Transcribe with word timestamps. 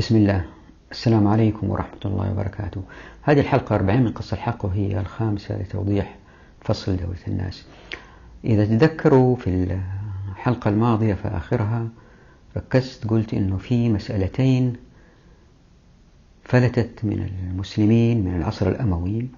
بسم 0.00 0.16
الله. 0.16 0.44
السلام 0.90 1.28
عليكم 1.28 1.70
ورحمة 1.70 2.00
الله 2.04 2.32
وبركاته. 2.32 2.82
هذه 3.22 3.40
الحلقة 3.40 3.74
40 3.76 4.02
من 4.02 4.12
قصة 4.12 4.34
الحق 4.34 4.64
وهي 4.64 5.00
الخامسة 5.00 5.62
لتوضيح 5.62 6.16
فصل 6.60 6.96
دولة 6.96 7.18
الناس. 7.28 7.64
إذا 8.44 8.64
تذكروا 8.64 9.36
في 9.36 9.78
الحلقة 10.30 10.68
الماضية 10.68 11.14
في 11.14 11.28
آخرها 11.28 11.88
ركزت 12.56 13.06
قلت 13.06 13.34
إنه 13.34 13.56
في 13.56 13.88
مسألتين 13.88 14.76
فلتت 16.44 17.04
من 17.04 17.28
المسلمين 17.50 18.24
من 18.24 18.36
العصر 18.36 18.68
الأموي 18.68 19.28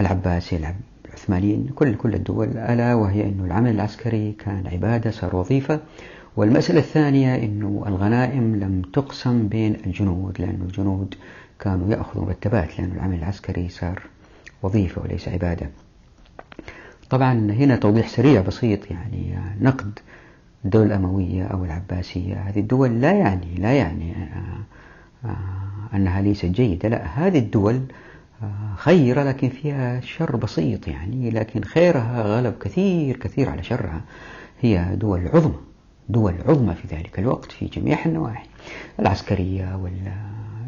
العباسي 0.00 0.74
العثمانيين 1.06 1.68
كل 1.74 1.94
كل 1.94 2.14
الدول 2.14 2.48
ألا 2.48 2.94
وهي 2.94 3.22
أنه 3.22 3.44
العمل 3.44 3.70
العسكري 3.70 4.32
كان 4.32 4.66
عبادة 4.66 5.10
صار 5.10 5.36
وظيفة. 5.36 5.80
والمسألة 6.36 6.78
الثانية 6.80 7.34
أنه 7.34 7.84
الغنائم 7.86 8.56
لم 8.56 8.82
تقسم 8.92 9.48
بين 9.48 9.76
الجنود 9.86 10.40
لأن 10.40 10.62
الجنود 10.62 11.14
كانوا 11.60 11.90
يأخذوا 11.90 12.24
مرتبات 12.24 12.78
لأن 12.78 12.92
العمل 12.92 13.18
العسكري 13.18 13.68
صار 13.68 14.02
وظيفة 14.62 15.02
وليس 15.02 15.28
عبادة. 15.28 15.70
طبعا 17.10 17.32
هنا 17.32 17.76
توضيح 17.76 18.08
سريع 18.08 18.40
بسيط 18.40 18.90
يعني 18.90 19.38
نقد 19.60 19.98
الدولة 20.64 20.86
الأموية 20.86 21.44
أو 21.44 21.64
العباسية. 21.64 22.34
هذه 22.34 22.60
الدول 22.60 23.00
لا 23.00 23.12
يعني 23.12 23.54
لا 23.54 23.72
يعني 23.72 24.12
آه، 24.12 25.26
آه، 25.28 25.96
أنها 25.96 26.20
ليست 26.20 26.46
جيدة. 26.46 26.88
لا 26.88 27.06
هذه 27.06 27.38
الدول 27.38 27.80
آه، 28.42 28.74
خيرة 28.76 29.22
لكن 29.22 29.48
فيها 29.48 30.00
شر 30.00 30.36
بسيط 30.36 30.88
يعني 30.88 31.30
لكن 31.30 31.64
خيرها 31.64 32.22
غلب 32.22 32.54
كثير 32.60 33.16
كثير 33.16 33.50
على 33.50 33.62
شرها. 33.62 34.00
هي 34.60 34.96
دول 34.96 35.28
عظمى. 35.28 35.71
دول 36.08 36.34
عظمى 36.48 36.74
في 36.74 36.96
ذلك 36.96 37.18
الوقت 37.18 37.52
في 37.52 37.66
جميع 37.66 37.98
النواحي 38.06 38.46
العسكرية 39.00 39.76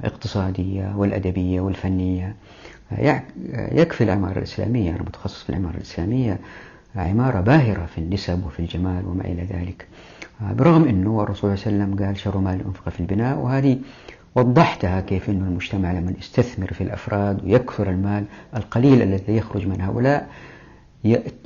والاقتصادية 0.03 0.93
والأدبية 0.97 1.61
والفنية. 1.61 2.37
يكفي 3.73 4.05
العمارة 4.05 4.39
الإسلامية 4.39 4.91
أنا 4.91 5.03
متخصص 5.03 5.43
في 5.43 5.51
العمارة 5.51 5.77
الإسلامية 5.77 6.39
عمارة 6.97 7.41
باهرة 7.41 7.87
في 7.87 7.99
النسب 7.99 8.47
وفي 8.47 8.61
الجمال 8.61 9.07
وما 9.07 9.25
إلى 9.25 9.43
ذلك. 9.43 9.87
برغم 10.41 10.85
أنه 10.85 11.23
الرسول 11.23 11.59
صلى 11.59 11.73
الله 11.73 11.83
عليه 11.83 11.93
وسلم 11.95 12.07
قال 12.07 12.19
شر 12.19 12.39
مال 12.39 12.65
أنفق 12.67 12.89
في 12.89 13.01
البناء 13.01 13.39
وهذه 13.39 13.79
وضحتها 14.35 15.01
كيف 15.01 15.31
أن 15.31 15.43
المجتمع 15.49 15.93
لما 15.93 16.13
يستثمر 16.19 16.73
في 16.73 16.81
الأفراد 16.81 17.45
ويكثر 17.45 17.91
المال 17.91 18.25
القليل 18.57 19.03
الذي 19.03 19.37
يخرج 19.37 19.67
من 19.67 19.81
هؤلاء 19.81 20.29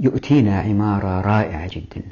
يؤتينا 0.01 0.61
عمارة 0.61 1.21
رائعة 1.21 1.69
جدا. 1.73 2.03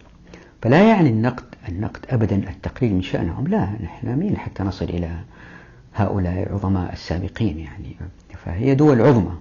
فلا 0.62 0.88
يعني 0.88 1.08
النقد 1.08 1.44
النقد 1.68 2.00
أبدا 2.10 2.36
التقليل 2.36 2.94
من 2.94 3.02
شأنهم. 3.02 3.46
لا 3.46 3.68
نحن 3.84 4.18
مين 4.18 4.36
حتى 4.36 4.62
نصل 4.62 4.84
إلى 4.84 5.10
هؤلاء 5.94 6.42
العظماء 6.42 6.92
السابقين 6.92 7.58
يعني. 7.58 7.96
فهي 8.44 8.74
دول 8.74 9.00
عظمى. 9.00 9.32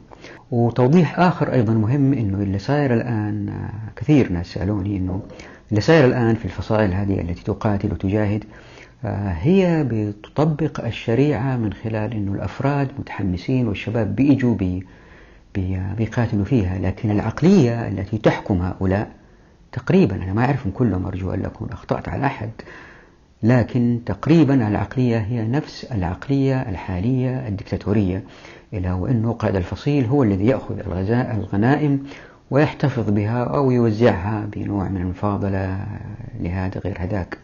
وتوضيح 0.52 1.20
آخر 1.20 1.54
أيضا 1.54 1.74
مهم 1.74 2.14
أنه 2.14 2.38
اللي 2.38 2.60
صاير 2.60 2.94
الآن 2.94 3.54
كثير 3.96 4.32
ناس 4.32 4.48
سألوني 4.54 4.98
أنه 4.98 5.22
اللي 5.70 5.82
صاير 5.82 6.06
الآن 6.06 6.36
في 6.36 6.46
الفصائل 6.46 6.94
هذه 6.94 7.22
التي 7.22 7.44
تقاتل 7.44 7.92
وتجاهد 7.92 8.44
هي 9.42 9.86
بتطبق 9.92 10.86
الشريعة 10.86 11.58
من 11.58 11.74
خلال 11.74 12.14
أنه 12.14 12.34
الأفراد 12.34 12.88
متحمسين 13.00 13.68
والشباب 13.68 14.16
بيجوا 14.16 14.56
بي 14.56 14.86
بيقاتلوا 15.98 16.46
فيها. 16.46 16.80
لكن 16.80 17.12
العقلية 17.12 17.88
التي 17.88 18.18
تحكم 18.18 18.62
هؤلاء 18.62 19.12
تقريبا 19.76 20.16
أنا 20.16 20.34
ما 20.34 20.46
أعرفهم 20.46 20.72
كلهم 20.72 21.06
أرجو 21.06 21.34
أن 21.34 21.46
أكون 21.46 21.70
أخطأت 21.72 22.10
على 22.10 22.26
أحد 22.26 22.50
لكن 23.44 24.00
تقريبا 24.06 24.68
العقلية 24.68 25.18
هي 25.18 25.48
نفس 25.48 25.84
العقلية 25.84 26.62
الحالية 26.62 27.48
الدكتاتورية 27.48 28.24
إلا 28.74 28.94
وأنه 28.94 29.34
قائد 29.34 29.56
الفصيل 29.56 30.06
هو 30.06 30.24
الذي 30.24 30.46
يأخذ 30.46 30.80
الغنائم 31.10 32.04
ويحتفظ 32.52 33.10
بها 33.10 33.44
أو 33.44 33.72
يوزعها 33.72 34.46
بنوع 34.56 34.90
من 34.90 35.02
المفاضلة 35.02 35.86
لهذا 36.40 36.80
غير 36.80 36.96
هذاك. 37.00 37.38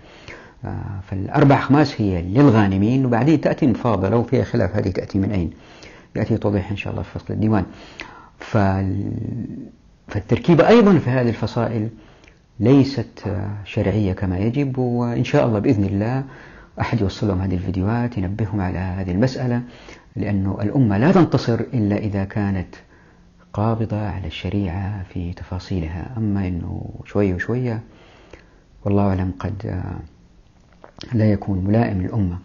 آه، 0.66 1.00
فالأربع 1.09 1.59
خماس 1.59 2.02
هي 2.02 2.22
للغانمين 2.22 3.06
وبعدين 3.06 3.41
تأتي 3.41 3.66
المفاضلة 3.66 4.18
وفيها 4.18 4.44
خلاف 4.44 4.75
هذه 4.75 4.90
تأتي 4.90 5.20
من 5.20 5.31
أين؟ 5.31 5.52
يأتي 6.16 6.38
توضيح 6.38 6.72
إن 6.72 6.78
شاء 6.78 6.94
الله 6.94 7.03
في 7.03 7.20
فصل 7.20 7.34
الديوان. 7.34 7.66
فالتركيبة 10.08 10.68
أيضا 10.68 10.97
في 10.97 11.09
هذه 11.09 11.30
الفصائل 11.30 11.90
ليست 12.62 13.24
شرعية 13.66 14.14
كما 14.14 14.38
يجب 14.38 14.78
وإن 14.78 15.24
شاء 15.24 15.48
الله 15.48 15.60
بإذن 15.60 15.84
الله 15.84 16.24
أحد 16.82 17.02
يوصل 17.02 17.28
لهم 17.28 17.42
هذه 17.42 17.54
الفيديوهات 17.54 18.18
ينبههم 18.18 18.62
على 18.62 18.78
هذه 18.78 19.12
المسألة 19.12 19.62
لأنه 20.16 20.58
الأمة 20.62 20.98
لا 20.98 21.12
تنتصر 21.12 21.60
إلا 21.60 21.98
إذا 21.98 22.24
كانت 22.24 22.76
قابضة 23.54 24.08
على 24.08 24.28
الشريعة 24.28 25.04
في 25.04 25.34
تفاصيلها. 25.34 26.14
أما 26.18 26.48
أنه 26.48 26.90
شوية 27.06 27.34
وشوية 27.34 27.82
والله 28.86 29.08
أعلم 29.08 29.32
قد 29.40 29.84
لا 31.14 31.32
يكون 31.32 31.64
ملائم 31.64 32.02
للأمة. 32.02 32.38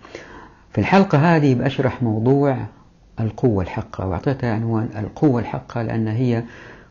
في 0.72 0.78
الحلقة 0.78 1.36
هذه 1.36 1.54
بأشرح 1.54 2.02
موضوع 2.02 2.56
القوة 3.20 3.62
الحقة 3.62 4.06
وأعطيتها 4.06 4.54
عنوان 4.54 4.88
القوة 4.96 5.40
الحقة 5.40 5.82
لأن 5.82 6.08
هي 6.08 6.42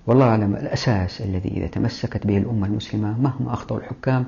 والله 0.08 0.26
أعلم 0.26 0.56
الأساس 0.56 1.22
الذي 1.22 1.50
إذا 1.50 1.68
تمسكت 1.68 2.28
به 2.28 2.38
الأمة 2.38 2.68
المسلمة 2.68 3.22
مهما 3.22 3.54
أخطأوا 3.54 3.80
الحكام 3.80 4.26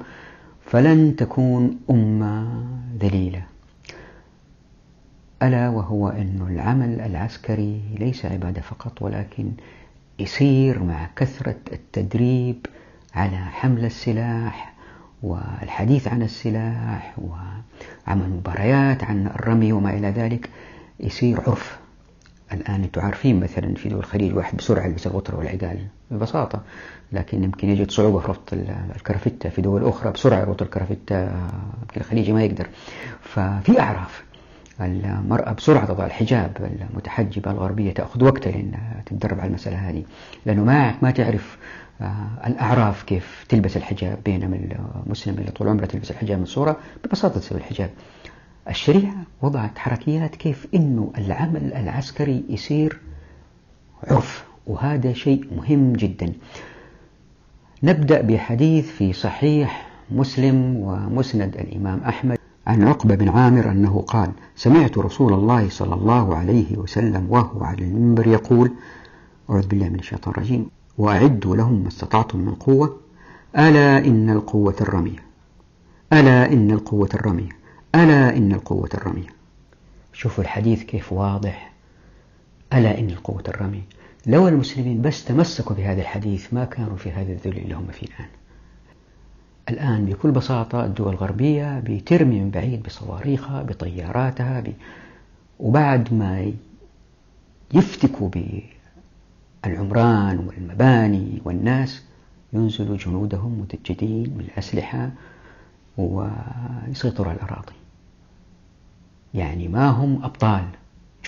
فلن 0.66 1.16
تكون 1.16 1.80
أمة 1.90 2.66
ذليلة. 3.00 3.42
ألا 5.44 5.70
وهو 5.70 6.10
أن 6.10 6.48
العمل 6.50 7.02
العسكري 7.02 7.82
ليس 8.00 8.26
عبادة 8.26 8.62
فقط 8.62 9.02
ولكن 9.02 9.52
يصير 10.20 10.84
مع 10.84 11.10
كثرة 11.16 11.56
التدريب 11.74 12.66
على 13.16 13.38
حمل 13.38 13.86
السلاح 13.86 14.74
والحديث 15.24 16.08
عن 16.08 16.22
السلاح 16.22 17.16
وعمل 17.18 18.30
مباريات 18.30 19.04
عن 19.04 19.28
الرمي 19.28 19.74
وما 19.74 19.98
إلى 19.98 20.08
ذلك 20.10 20.50
يصير 21.00 21.42
عرف 21.48 21.80
الآن 22.54 22.84
أنتم 22.84 23.02
عارفين 23.02 23.40
مثلا 23.40 23.76
في 23.76 23.90
دول 23.90 24.00
الخليج 24.00 24.36
واحد 24.36 24.58
بسرعة 24.58 24.86
يلبس 24.86 25.08
الغطرة 25.08 25.38
والعقال 25.38 25.80
ببساطة 26.12 26.62
لكن 27.12 27.44
يمكن 27.44 27.70
يجد 27.70 27.92
صعوبة 27.92 28.20
في 28.20 28.28
ربط 28.28 28.54
الكرافتة 28.96 29.50
في 29.50 29.62
دول 29.62 29.86
أخرى 29.86 30.12
بسرعة 30.12 30.40
يربط 30.40 30.62
الكرافتة 30.62 31.22
يمكن 31.24 32.02
الخليجي 32.02 32.34
ما 32.34 32.44
يقدر. 32.44 32.68
ففي 33.22 33.80
أعراف 33.80 34.24
المرأة 34.82 35.52
بسرعة 35.54 35.86
تضع 35.86 36.06
الحجاب 36.06 36.78
المتحجبة 36.92 37.52
الغربية 37.52 37.92
تأخذ 37.94 38.24
وقتها 38.24 38.52
لأنها 38.52 39.04
تتدرب 39.06 39.40
على 39.40 39.48
المسألة 39.48 39.90
هذه 39.90 40.04
لأنه 40.46 40.64
ما 40.64 40.96
ما 41.02 41.12
تعرف 41.12 41.58
آه، 42.02 42.28
الأعراف 42.48 43.04
كيف 43.04 43.46
تلبس 43.50 43.78
الحجاب 43.78 44.18
بينما 44.26 44.60
المسلم 45.06 45.38
اللي 45.40 45.52
طول 45.52 45.68
عمره 45.68 45.86
تلبس 45.86 46.12
الحجاب 46.12 46.40
من 46.40 46.46
صورة 46.46 46.78
ببساطة 47.06 47.40
تسوي 47.40 47.58
الحجاب. 47.58 47.90
الشريعة 48.70 49.24
وضعت 49.42 49.78
حركيات 49.78 50.36
كيف 50.36 50.68
أنه 50.76 51.12
العمل 51.18 51.74
العسكري 51.74 52.44
يصير 52.50 53.00
عرف 54.04 54.46
وهذا 54.68 55.14
شيء 55.14 55.48
مهم 55.58 55.94
جدا. 55.94 56.34
نبدأ 57.84 58.22
بحديث 58.22 58.90
في 58.90 59.14
صحيح 59.14 59.90
مسلم 60.12 60.76
ومسند 60.76 61.56
الإمام 61.58 62.00
أحمد 62.00 62.38
عن 62.68 62.84
عقبة 62.84 63.16
بن 63.16 63.30
عامر 63.30 63.72
أنه 63.72 64.02
قال 64.08 64.32
سمعت 64.56 64.98
رسول 64.98 65.34
الله 65.34 65.70
صلى 65.70 65.96
الله 65.96 66.36
عليه 66.36 66.78
وسلم 66.78 67.28
وهو 67.30 67.64
على 67.64 67.84
المنبر 67.84 68.28
يقول 68.28 68.72
أعوذ 69.50 69.68
بالله 69.68 69.90
من 69.90 70.00
الشيطان 70.00 70.34
الرجيم 70.34 70.70
وأعدوا 70.98 71.56
لهم 71.56 71.82
ما 71.82 71.88
استطعتم 71.88 72.40
من 72.40 72.54
قوة. 72.54 72.98
ألا 73.58 73.98
إن 73.98 74.30
القوة 74.30 74.76
الرمية. 74.82 75.20
ألا 76.14 76.54
إن 76.54 76.72
القوة 76.72 77.10
الرمية. 77.14 77.50
ألا 77.98 78.38
إن 78.38 78.52
القوة 78.52 78.90
الرمية. 78.94 79.28
شوفوا 80.14 80.44
الحديث 80.44 80.84
كيف 80.84 81.14
واضح. 81.14 81.74
ألا 82.74 83.00
إن 83.00 83.10
القوة 83.10 83.44
الرمية. 83.48 83.82
لو 84.26 84.48
المسلمين 84.48 85.02
بس 85.02 85.26
تمسكوا 85.26 85.76
بهذا 85.76 86.02
الحديث 86.02 86.54
ما 86.54 86.66
كانوا 86.66 86.98
في 86.98 87.12
هذا 87.12 87.32
الذل 87.32 87.58
اللي 87.58 87.74
هم 87.76 87.88
فيه 87.88 88.08
الآن. 88.08 88.30
الآن 89.70 90.06
بكل 90.06 90.32
بساطة 90.32 90.86
الدول 90.86 91.14
الغربية 91.14 91.80
بترمي 91.80 92.40
من 92.40 92.50
بعيد 92.50 92.84
بصواريخها 92.84 93.64
بطياراتها 93.64 94.60
ب... 94.60 94.74
وبعد 95.60 96.14
ما 96.14 96.52
يفتكوا 97.74 98.30
بالعمران 99.64 100.40
والمباني 100.40 101.42
والناس 101.46 102.04
ينزلوا 102.54 102.98
جنودهم 102.98 103.60
متجدين 103.62 104.24
بالأسلحة 104.24 105.12
ويسيطروا 105.98 107.28
على 107.32 107.38
الأراضي. 107.38 107.77
يعني 109.34 109.68
ما 109.68 109.90
هم 109.90 110.24
أبطال 110.24 110.64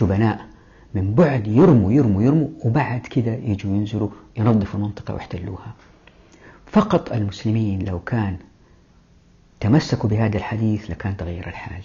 جبناء 0.02 0.46
من 0.94 1.14
بعد 1.14 1.48
يرموا 1.48 1.92
يرموا 1.92 2.22
يرموا 2.24 2.48
وبعد 2.66 3.00
كذا 3.02 3.36
يجوا 3.36 3.76
ينزلوا 3.76 4.10
ينظفوا 4.38 4.80
المنطقة 4.80 5.14
ويحتلوها 5.14 5.74
فقط 6.66 7.12
المسلمين 7.12 7.86
لو 7.86 8.00
كان 8.00 8.38
تمسكوا 9.60 10.10
بهذا 10.10 10.38
الحديث 10.38 10.92
لكان 10.92 11.18
تغير 11.18 11.48
الحال. 11.48 11.82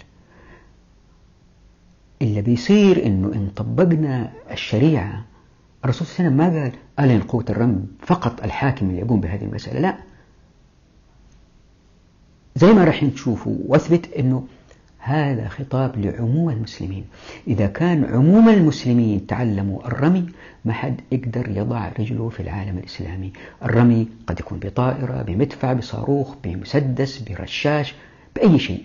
اللي 2.21 2.41
بيصير 2.41 3.05
إنه 3.05 3.27
إن 3.27 3.49
طبقنا 3.55 4.31
الشريعة 4.51 5.25
الرسول 5.85 6.07
صلى 6.07 6.27
الله 6.27 6.43
عليه 6.43 6.49
وسلم 6.49 6.55
ما 6.55 6.63
قال 6.63 7.05
ألين 7.05 7.21
قوة 7.21 7.45
الرمي 7.49 7.85
فقط 7.99 8.43
الحاكم 8.43 8.89
اللي 8.89 8.99
يقوم 9.01 9.21
بهذه 9.21 9.43
المسألة 9.45 9.79
لا. 9.79 9.97
زي 12.55 12.73
ما 12.73 12.83
راح 12.83 13.03
نشوفوا 13.03 13.55
واثبت 13.67 14.13
إنه 14.13 14.47
هذا 15.05 15.47
خطاب 15.47 15.97
لعموم 15.97 16.49
المسلمين. 16.49 17.05
إذا 17.47 17.67
كان 17.67 18.05
عموم 18.05 18.49
المسلمين 18.49 19.27
تعلموا 19.27 19.87
الرمي 19.87 20.25
ما 20.65 20.73
حد 20.73 21.01
يقدر 21.11 21.49
يضع 21.49 21.89
رجله 21.99 22.29
في 22.29 22.39
العالم 22.39 22.77
الإسلامي. 22.77 23.33
الرمي 23.63 24.07
قد 24.27 24.39
يكون 24.39 24.59
بطائرة 24.59 25.21
بمدفع 25.21 25.73
بصاروخ 25.73 26.35
بمسدس 26.43 27.17
برشاش 27.19 27.95
بأي 28.35 28.59
شيء. 28.59 28.83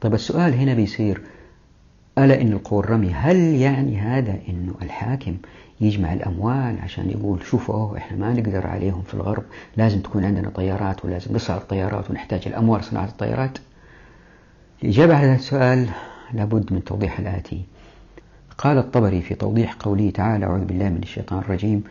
طيب 0.00 0.14
السؤال 0.14 0.54
هنا 0.54 0.74
بيصير 0.74 1.20
ألا 2.18 2.40
إن 2.40 2.52
القوة 2.52 2.80
الرمي 2.80 3.10
هل 3.10 3.36
يعني 3.36 3.98
هذا 3.98 4.38
إنه 4.48 4.74
الحاكم 4.82 5.36
يجمع 5.80 6.12
الأموال 6.12 6.78
عشان 6.82 7.10
يقول 7.10 7.42
شوفوا 7.46 7.96
إحنا 7.96 8.18
ما 8.18 8.32
نقدر 8.32 8.66
عليهم 8.66 9.02
في 9.02 9.14
الغرب 9.14 9.44
لازم 9.76 10.00
تكون 10.00 10.24
عندنا 10.24 10.50
طيارات 10.50 11.04
ولازم 11.04 11.34
نصنع 11.34 11.56
الطيارات 11.56 12.10
ونحتاج 12.10 12.42
الأموال 12.46 12.84
صناعة 12.84 13.04
الطيارات؟ 13.04 13.58
الإجابة 14.82 15.16
على 15.16 15.26
هذا 15.26 15.34
السؤال 15.34 15.88
لابد 16.32 16.72
من 16.72 16.84
توضيح 16.84 17.18
الآتي. 17.18 17.62
قال 18.58 18.78
الطبري 18.78 19.22
في 19.22 19.34
توضيح 19.34 19.74
قوله 19.74 20.10
تعالى 20.10 20.46
أعوذ 20.46 20.64
بالله 20.64 20.88
من 20.88 21.02
الشيطان 21.02 21.38
الرجيم 21.38 21.84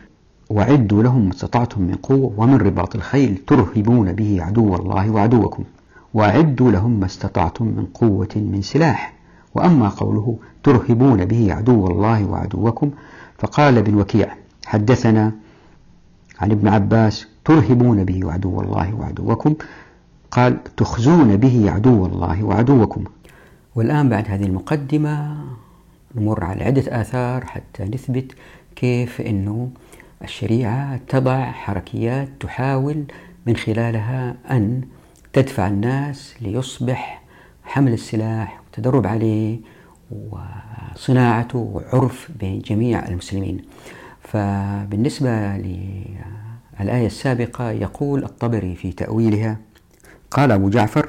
وعدوا 0.50 1.02
لهم 1.02 1.24
ما 1.24 1.30
استطعتم 1.30 1.82
من 1.82 1.94
قوة 1.94 2.32
ومن 2.36 2.56
رباط 2.56 2.94
الخيل 2.94 3.36
ترهبون 3.46 4.12
به 4.12 4.42
عدو 4.42 4.76
الله 4.76 5.10
وعدوكم. 5.10 5.64
وأعدوا 6.14 6.70
لهم 6.70 7.00
ما 7.00 7.06
استطعتم 7.06 7.64
من 7.64 7.86
قوة 7.94 8.28
من 8.36 8.62
سلاح. 8.62 9.14
وأما 9.54 9.88
قوله 9.88 10.38
ترهبون 10.64 11.24
به 11.24 11.54
عدو 11.54 11.86
الله 11.86 12.24
وعدوكم 12.24 12.90
فقال 13.38 13.78
ابن 13.78 13.94
وكيع 13.94 14.34
حدثنا 14.66 15.32
عن 16.40 16.50
ابن 16.50 16.68
عباس 16.68 17.26
ترهبون 17.44 18.04
به 18.04 18.32
عدو 18.32 18.60
الله 18.60 18.94
وعدوكم 18.94 19.54
قال 20.30 20.58
تخزون 20.76 21.36
به 21.36 21.70
عدو 21.70 22.06
الله 22.06 22.44
وعدوكم. 22.44 23.04
والآن 23.74 24.08
بعد 24.08 24.28
هذه 24.28 24.44
المقدمة 24.44 25.36
نمر 26.14 26.44
على 26.44 26.64
عدة 26.64 27.00
آثار 27.00 27.44
حتى 27.44 27.84
نثبت 27.84 28.32
كيف 28.76 29.20
أنه 29.20 29.70
الشريعة 30.24 31.00
تضع 31.08 31.44
حركيات 31.50 32.28
تحاول 32.40 33.04
من 33.46 33.56
خلالها 33.56 34.34
أن 34.50 34.82
تدفع 35.32 35.68
الناس 35.68 36.34
ليصبح 36.40 37.22
حمل 37.64 37.92
السلاح 37.92 38.60
والتدرب 38.60 39.06
عليه 39.06 39.58
وصناعته 40.10 41.58
وعرف 41.58 42.28
بين 42.40 42.58
جميع 42.58 43.08
المسلمين. 43.08 43.60
فبالنسبة 44.22 45.56
للآية 45.56 47.06
السابقة 47.06 47.70
يقول 47.70 48.24
الطبري 48.24 48.74
في 48.74 48.92
تأويلها 48.92 49.56
قال 50.30 50.52
أبو 50.52 50.68
جعفر 50.68 51.08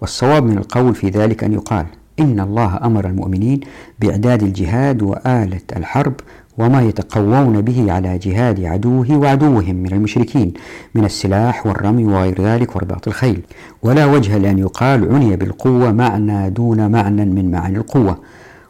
والصواب 0.00 0.44
من 0.44 0.58
القول 0.58 0.94
في 0.94 1.08
ذلك 1.08 1.44
أن 1.44 1.52
يقال 1.52 1.86
إن 2.20 2.40
الله 2.40 2.80
أمر 2.84 3.06
المؤمنين 3.06 3.60
بإعداد 4.00 4.42
الجهاد 4.42 5.02
وآلة 5.02 5.60
الحرب 5.76 6.14
وما 6.58 6.82
يتقوون 6.82 7.60
به 7.60 7.92
على 7.92 8.18
جهاد 8.18 8.64
عدوه 8.64 9.16
وعدوهم 9.16 9.74
من 9.76 9.92
المشركين 9.92 10.54
من 10.94 11.04
السلاح 11.04 11.66
والرمي 11.66 12.04
وغير 12.04 12.42
ذلك 12.42 12.76
ورباط 12.76 13.08
الخيل. 13.08 13.40
ولا 13.82 14.06
وجه 14.06 14.38
لأن 14.38 14.58
يقال 14.58 15.14
عني 15.14 15.36
بالقوة 15.36 15.92
معنى 15.92 16.50
دون 16.50 16.90
معنى 16.90 17.24
من 17.24 17.50
معاني 17.50 17.76
القوة 17.78 18.18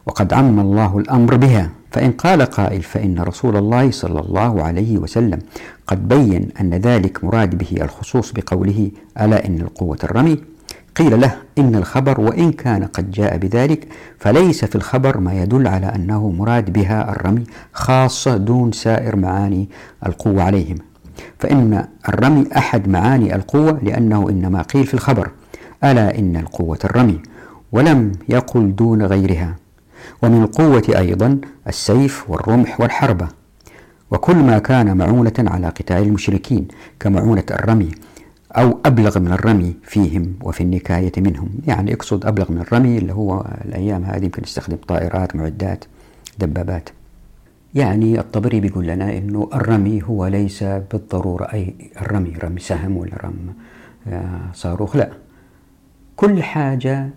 وقد 0.05 0.33
عم 0.33 0.59
الله 0.59 0.97
الأمر 0.97 1.35
بها. 1.37 1.69
فإن 1.91 2.11
قال 2.11 2.41
قائل 2.41 2.81
فإن 2.81 3.19
رسول 3.19 3.57
الله 3.57 3.91
صلى 3.91 4.19
الله 4.19 4.63
عليه 4.63 4.97
وسلم 4.97 5.39
قد 5.87 6.07
بين 6.07 6.49
أن 6.61 6.73
ذلك 6.73 7.23
مراد 7.23 7.57
به 7.57 7.77
الخصوص 7.81 8.31
بقوله 8.31 8.91
ألا 9.21 9.45
إن 9.47 9.61
القوة 9.61 9.97
الرمي؟ 10.03 10.37
قيل 10.95 11.21
له 11.21 11.35
إن 11.57 11.75
الخبر 11.75 12.21
وإن 12.21 12.51
كان 12.51 12.83
قد 12.83 13.11
جاء 13.11 13.37
بذلك 13.37 13.87
فليس 14.19 14.65
في 14.65 14.75
الخبر 14.75 15.17
ما 15.17 15.41
يدل 15.41 15.67
على 15.67 15.85
أنه 15.95 16.29
مراد 16.31 16.73
بها 16.73 17.11
الرمي 17.11 17.43
خاصة 17.73 18.37
دون 18.37 18.71
سائر 18.71 19.15
معاني 19.15 19.69
القوة 20.05 20.43
عليهم. 20.43 20.77
فإن 21.39 21.85
الرمي 22.09 22.45
أحد 22.57 22.87
معاني 22.87 23.35
القوة 23.35 23.79
لأنه 23.83 24.29
إنما 24.29 24.61
قيل 24.61 24.85
في 24.85 24.93
الخبر 24.93 25.29
ألا 25.83 26.19
إن 26.19 26.37
القوة 26.37 26.79
الرمي 26.83 27.19
ولم 27.71 28.11
يقل 28.29 28.75
دون 28.75 29.03
غيرها. 29.03 29.55
ومن 30.23 30.43
القوة 30.43 30.83
أيضا 30.97 31.39
السيف 31.67 32.29
والرمح 32.29 32.81
والحربة. 32.81 33.27
وكل 34.11 34.35
ما 34.35 34.59
كان 34.59 34.97
معونة 34.97 35.33
على 35.39 35.67
قتال 35.67 35.97
المشركين 35.97 36.67
كمعونة 36.99 37.43
الرمي 37.51 37.91
أو 38.51 38.79
أبلغ 38.85 39.19
من 39.19 39.31
الرمي 39.31 39.75
فيهم 39.83 40.33
وفي 40.41 40.61
النكاية 40.61 41.11
منهم. 41.17 41.49
يعني 41.67 41.91
يقصد 41.91 42.25
أبلغ 42.25 42.51
من 42.51 42.57
الرمي 42.57 42.97
اللي 42.97 43.13
هو 43.13 43.45
الأيام 43.65 44.03
هذه 44.03 44.23
يمكن 44.23 44.43
يستخدم 44.43 44.77
طائرات 44.87 45.35
معدات 45.35 45.85
دبابات. 46.39 46.89
يعني 47.75 48.19
الطبري 48.19 48.59
بيقول 48.59 48.87
لنا 48.87 49.17
أنه 49.17 49.49
الرمي 49.53 50.03
هو 50.03 50.27
ليس 50.27 50.63
بالضرورة. 50.63 51.45
أي 51.53 51.75
الرمي 52.01 52.33
رمي 52.43 52.59
سهم 52.59 52.97
ولا 52.97 53.17
رم 53.23 53.53
آه، 54.07 54.51
صاروخ 54.53 54.95
لا. 54.95 55.09
كل 56.15 56.43
حاجة 56.43 57.09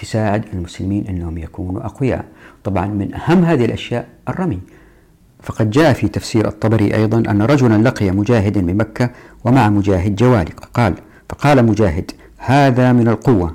تساعد 0.00 0.44
المسلمين 0.52 1.06
أنهم 1.06 1.38
يكونوا 1.38 1.86
أقوياء. 1.86 2.24
طبعا 2.64 2.86
من 2.86 3.14
أهم 3.14 3.44
هذه 3.44 3.64
الأشياء 3.64 4.06
الرمي. 4.28 4.60
فقد 5.42 5.70
جاء 5.70 5.92
في 5.92 6.08
تفسير 6.08 6.48
الطبري 6.48 6.94
أيضا 6.94 7.18
أن 7.30 7.42
رجلا 7.42 7.88
لقي 7.88 8.10
مجاهدا 8.10 8.60
بمكة 8.60 9.10
ومع 9.44 9.68
مجاهد 9.68 10.16
جوالق 10.16 10.64
قال 10.74 10.94
فقال 11.28 11.66
مجاهد 11.66 12.10
هذا 12.36 12.92
من 12.92 13.08
القوة. 13.08 13.54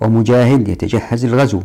ومجاهد 0.00 0.68
يتجهز 0.68 1.26
للغزو. 1.26 1.62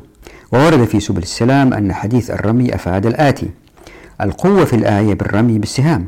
وورد 0.54 0.84
في 0.84 1.00
سبل 1.00 1.22
السلام 1.22 1.74
أن 1.74 1.94
حديث 1.94 2.32
الرمي 2.32 2.76
أفاد 2.76 3.06
الآتي. 3.06 3.50
القوة 4.22 4.66
في 4.66 4.76
الآية 4.76 5.14
بالرمي 5.14 5.60
بالسهام 5.60 6.08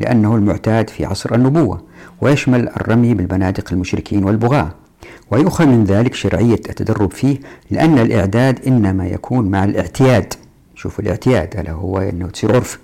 لأنه 0.00 0.36
المعتاد 0.36 0.90
في 0.90 1.04
عصر 1.04 1.34
النبوة 1.34 1.82
ويشمل 2.20 2.68
الرمي 2.68 3.14
بالبنادق 3.14 3.72
المشركين 3.72 4.24
والبغاة. 4.24 4.70
ويؤخذ 5.34 5.66
من 5.66 5.84
ذلك 5.84 6.14
شرعية 6.14 6.54
التدرب 6.54 7.12
فيه 7.12 7.36
لأن 7.70 7.98
الإعداد 7.98 8.66
إنما 8.66 9.06
يكون 9.06 9.50
مع 9.50 9.64
الاعتياد. 9.64 10.34
شوفوا 10.74 11.04
الاعتياد 11.04 11.56
هذا 11.56 11.72
هو 11.72 11.98
أنه 11.98 12.26
تصير 12.26 12.54
عرف 12.54 12.78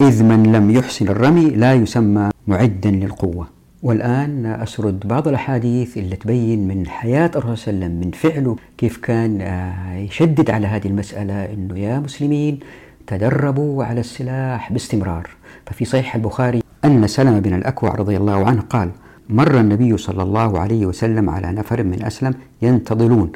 إذ 0.00 0.22
من 0.22 0.52
لم 0.52 0.70
يحسن 0.70 1.08
الرمي 1.08 1.50
لا 1.50 1.74
يسمى 1.74 2.30
معدا 2.46 2.90
للقوة. 2.90 3.48
والآن 3.82 4.46
أسرد 4.46 5.08
بعض 5.08 5.28
الأحاديث 5.28 5.98
اللي 5.98 6.16
تبين 6.16 6.68
من 6.68 6.86
حياة 6.86 7.30
الرسول 7.36 7.58
صلى 7.58 7.74
الله 7.74 7.84
عليه 7.84 7.96
وسلم 7.96 8.00
من 8.00 8.10
فعله 8.10 8.56
كيف 8.78 8.96
كان 8.96 9.40
آه، 9.40 9.96
يشدد 9.96 10.50
على 10.50 10.66
هذه 10.66 10.86
المسألة 10.86 11.44
أنه 11.44 11.78
يا 11.78 11.98
مسلمين 11.98 12.60
تدربوا 13.06 13.84
على 13.84 14.00
السلاح 14.00 14.72
باستمرار. 14.72 15.30
ففي 15.66 15.84
صحيح 15.84 16.14
البخاري 16.14 16.62
أن 16.84 17.06
سلمة 17.06 17.38
بن 17.38 17.54
الأكوع 17.54 17.94
رضي 17.94 18.16
الله 18.16 18.46
عنه 18.46 18.60
قال 18.60 18.90
مر 19.28 19.60
النبي 19.60 19.96
صلى 19.96 20.22
الله 20.22 20.58
عليه 20.58 20.86
وسلم 20.86 21.30
على 21.30 21.52
نفر 21.52 21.82
من 21.82 22.02
أسلم 22.02 22.34
ينتظلون 22.62 23.32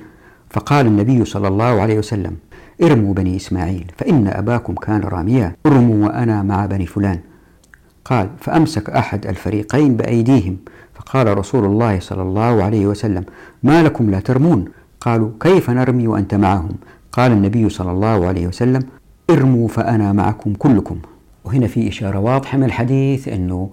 فقال 0.50 0.86
النبي 0.86 1.24
صلى 1.24 1.48
الله 1.48 1.64
عليه 1.80 1.98
وسلم 1.98 2.36
ارموا 2.82 3.14
بني 3.14 3.36
إسماعيل 3.36 3.92
فإن 3.96 4.28
أباكم 4.28 4.74
كان 4.74 5.00
راميا 5.00 5.56
ارموا 5.66 6.06
وأنا 6.06 6.42
مع 6.42 6.66
بني 6.66 6.86
فلان. 6.86 7.18
قال 8.04 8.28
فأمسك 8.40 8.90
أحد 8.90 9.26
الفريقين 9.26 9.96
بأيديهم. 9.96 10.56
فقال 10.94 11.38
رسول 11.38 11.64
الله 11.64 12.00
صلى 12.00 12.22
الله 12.22 12.62
عليه 12.64 12.86
وسلم 12.86 13.24
ما 13.62 13.82
لكم 13.82 14.10
لا 14.10 14.20
ترمون؟ 14.20 14.64
قالوا 15.00 15.30
كيف 15.40 15.70
نرمي 15.70 16.06
وأنت 16.06 16.34
معهم؟ 16.34 16.72
قال 17.12 17.32
النبي 17.32 17.68
صلى 17.68 17.90
الله 17.90 18.26
عليه 18.26 18.46
وسلم 18.46 18.82
ارموا 19.30 19.68
فأنا 19.68 20.12
معكم 20.12 20.54
كلكم. 20.54 20.98
وهنا 21.44 21.66
في 21.66 21.88
إشارة 21.88 22.18
واضحة 22.18 22.58
من 22.58 22.64
الحديث 22.64 23.28
أنه 23.28 23.70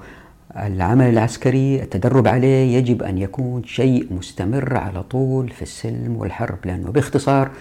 العمل 0.57 1.05
العسكري 1.05 1.81
التدرب 1.83 2.27
عليه 2.27 2.77
يجب 2.77 3.03
أن 3.03 3.17
يكون 3.17 3.63
شيء 3.63 4.07
مستمر 4.13 4.77
على 4.77 5.03
طول 5.03 5.49
في 5.49 5.61
السلم 5.61 6.15
والحرب 6.17 6.57
لأنه 6.65 6.91
باختصار 6.91 7.51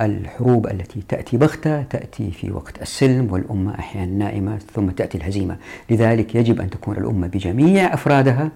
الحروب 0.00 0.66
التي 0.66 1.02
تأتي 1.08 1.36
بغتة 1.36 1.82
تأتي 1.82 2.30
في 2.30 2.50
وقت 2.50 2.82
السلم 2.82 3.32
والأمة 3.32 3.78
أحيانا 3.78 4.14
نائمة 4.14 4.58
ثم 4.58 4.90
تأتي 4.90 5.18
الهزيمة. 5.18 5.56
لذلك 5.90 6.34
يجب 6.34 6.60
أن 6.60 6.70
تكون 6.70 6.96
الأمة 6.96 7.26
بجميع 7.26 7.94
أفرادها 7.94 8.50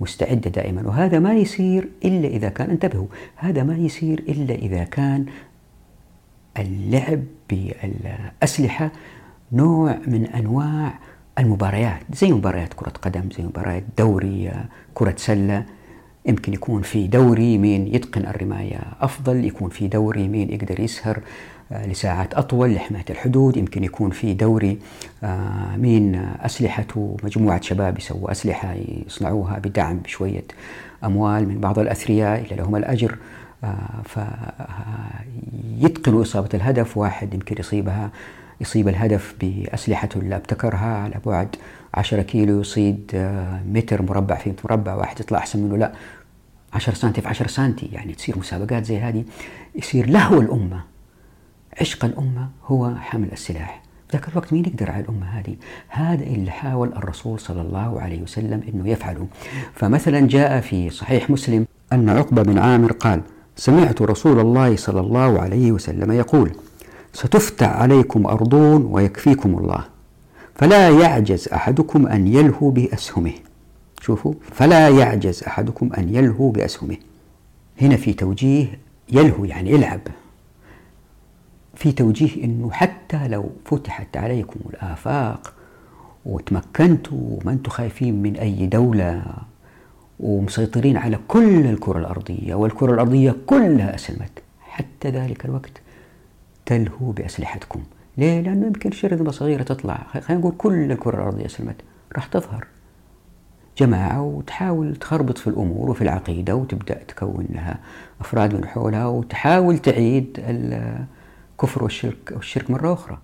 مستعدة 0.00 0.50
دائما 0.50 0.88
وهذا 0.88 1.18
ما 1.18 1.34
يصير 1.34 1.88
إلا 2.04 2.28
إذا 2.28 2.48
كان 2.48 2.70
انتبهوا 2.70 3.06
هذا 3.36 3.62
ما 3.62 3.76
يصير 3.76 4.24
إلا 4.28 4.54
إذا 4.54 4.84
كان 4.84 5.26
اللعب 6.58 7.20
بالأسلحة 7.50 8.90
نوع 9.52 9.98
من 10.06 10.26
أنواع 10.26 10.98
المباريات 11.38 12.00
زي 12.12 12.32
مباريات 12.32 12.74
كرة 12.74 12.92
قدم 13.02 13.28
زي 13.38 13.44
مباريات 13.44 13.84
دوري 13.98 14.52
كرة 14.94 15.14
سلة. 15.16 15.64
يمكن 16.26 16.52
يكون 16.54 16.82
في 16.82 17.06
دوري 17.06 17.58
مين 17.58 17.94
يتقن 17.94 18.26
الرماية 18.26 18.80
أفضل 19.00 19.44
يكون 19.44 19.70
في 19.70 19.88
دوري 19.88 20.28
مين 20.28 20.50
يقدر 20.50 20.80
يسهر 20.80 21.20
آه، 21.72 21.86
لساعات 21.86 22.34
أطول 22.34 22.74
لحماية 22.74 23.04
الحدود. 23.10 23.56
يمكن 23.56 23.84
يكون 23.84 24.10
في 24.10 24.34
دوري 24.34 24.78
آه، 25.24 25.76
مين 25.76 26.14
أسلحته 26.40 27.16
مجموعة 27.24 27.60
شباب 27.60 27.98
يسووا 27.98 28.30
أسلحة 28.30 28.74
يصنعوها 29.06 29.58
بدعم 29.58 29.98
بشوية 29.98 30.44
أموال 31.04 31.48
من 31.48 31.60
بعض 31.60 31.78
الأثرياء 31.78 32.40
اللي 32.40 32.56
لهم 32.56 32.76
الأجر. 32.76 33.18
فيتقنوا 35.80 36.22
إصابة 36.22 36.48
الهدف 36.54 36.96
واحد 36.96 37.34
يمكن 37.34 37.56
يصيبها 37.58 38.10
يصيب 38.60 38.88
الهدف 38.88 39.34
بأسلحته 39.40 40.18
اللي 40.18 40.36
ابتكرها 40.36 40.96
على 40.96 41.14
بعد 41.26 41.56
10 41.94 42.22
كيلو 42.22 42.60
يصيد 42.60 43.10
آه، 43.14 43.60
متر 43.68 44.02
مربع 44.02 44.34
في 44.34 44.54
مربع 44.64 44.94
واحد 44.94 45.20
يطلع 45.20 45.38
أحسن 45.38 45.58
منه. 45.62 45.76
لا 45.76 45.92
10 46.72 46.94
سنتي 46.94 47.20
في 47.20 47.28
10 47.28 47.46
سنتي. 47.46 47.86
يعني 47.92 48.12
تصير 48.12 48.38
مسابقات 48.38 48.84
زي 48.84 48.98
هذه. 48.98 49.24
يصير 49.74 50.10
لهو 50.10 50.40
الأمة. 50.40 50.84
عشق 51.80 52.04
الأمة 52.04 52.48
هو 52.66 52.94
حمل 52.94 53.32
السلاح. 53.32 53.82
ذاك 54.12 54.28
الوقت 54.28 54.52
مين 54.52 54.64
يقدر 54.64 54.90
على 54.90 55.04
الأمة 55.04 55.26
هذه؟ 55.26 55.56
هذا 55.88 56.24
اللي 56.24 56.50
حاول 56.50 56.92
الرسول 56.92 57.40
صلى 57.40 57.60
الله 57.60 58.00
عليه 58.00 58.22
وسلم 58.22 58.62
أنه 58.74 58.88
يفعله. 58.88 59.26
فمثلا 59.74 60.20
جاء 60.20 60.60
في 60.60 60.90
صحيح 60.90 61.30
مسلم 61.30 61.66
أن 61.92 62.08
عقبة 62.08 62.42
بن 62.42 62.58
عامر 62.58 62.92
قال 62.92 63.22
سمعت 63.56 64.02
رسول 64.02 64.40
الله 64.40 64.76
صلى 64.76 65.00
الله 65.00 65.40
عليه 65.40 65.72
وسلم 65.72 66.12
يقول 66.12 66.52
ستفتح 67.12 67.68
عليكم 67.68 68.26
أرضون 68.26 68.84
ويكفيكم 68.84 69.58
الله. 69.58 69.84
فلا 70.54 70.90
يعجز 70.90 71.48
أحدكم 71.48 72.06
أن 72.06 72.26
يلهو 72.26 72.70
بأسهمه. 72.70 73.32
شوفوا 74.00 74.34
فلا 74.52 74.88
يعجز 74.88 75.42
أحدكم 75.44 75.92
أن 75.98 76.14
يلهو 76.14 76.50
بأسهمه. 76.50 76.96
هنا 77.80 77.96
في 77.96 78.12
توجيه 78.12 78.78
يلهو 79.12 79.44
يعني 79.44 79.70
يلعب. 79.70 80.00
في 81.74 81.92
توجيه 81.92 82.44
أنه 82.44 82.70
حتى 82.70 83.28
لو 83.28 83.50
فتحت 83.64 84.16
عليكم 84.16 84.60
الآفاق 84.70 85.52
وتمكنتوا 86.26 87.18
وما 87.18 87.52
أنتم 87.52 87.70
خايفين 87.70 88.22
من 88.22 88.36
أي 88.36 88.66
دولة 88.66 89.22
ومسيطرين 90.20 90.96
على 90.96 91.18
كل 91.28 91.66
الكرة 91.66 91.98
الأرضية 91.98 92.54
والكرة 92.54 92.94
الأرضية 92.94 93.36
كلها 93.46 93.94
أسلمت 93.94 94.42
حتى 94.60 95.10
ذلك 95.10 95.44
الوقت 95.44 95.72
تلهوا 96.70 97.12
بأسلحتكم. 97.12 97.80
ليه؟ 98.18 98.40
لأنه 98.40 98.66
يمكن 98.66 98.90
شرذمة 98.90 99.30
صغيرة 99.30 99.62
تطلع. 99.62 100.06
خلينا 100.12 100.40
نقول 100.40 100.54
كل 100.58 100.92
الكرة 100.92 101.16
الأرضية 101.16 101.46
أسلمت 101.46 101.76
راح 102.16 102.26
تظهر. 102.26 102.66
جماعة 103.78 104.22
وتحاول 104.22 104.96
تخربط 104.96 105.38
في 105.38 105.46
الأمور 105.46 105.90
وفي 105.90 106.02
العقيدة 106.02 106.54
وتبدأ 106.56 106.98
تكون 107.08 107.46
لها 107.50 107.78
أفراد 108.20 108.54
من 108.54 108.66
حولها 108.66 109.06
وتحاول 109.06 109.78
تعيد 109.78 110.40
الكفر 110.48 111.82
والشرك 111.82 112.32
والشرك 112.36 112.70
مرة 112.70 112.92
أخرى. 112.92 113.18